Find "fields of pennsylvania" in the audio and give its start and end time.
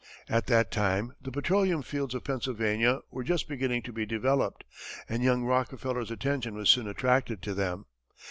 1.83-3.01